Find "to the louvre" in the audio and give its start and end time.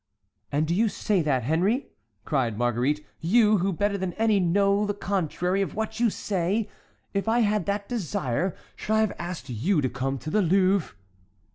10.17-10.95